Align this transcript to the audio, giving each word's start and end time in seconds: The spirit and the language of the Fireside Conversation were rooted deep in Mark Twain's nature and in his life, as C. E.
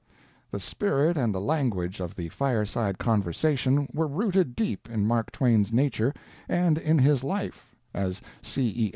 The 0.49 0.59
spirit 0.59 1.15
and 1.15 1.31
the 1.31 1.39
language 1.39 1.99
of 1.99 2.15
the 2.15 2.27
Fireside 2.29 2.97
Conversation 2.97 3.87
were 3.93 4.07
rooted 4.07 4.55
deep 4.55 4.89
in 4.89 5.05
Mark 5.05 5.31
Twain's 5.31 5.71
nature 5.71 6.11
and 6.49 6.79
in 6.79 6.97
his 6.97 7.23
life, 7.23 7.75
as 7.93 8.19
C. 8.41 8.63
E. 8.75 8.89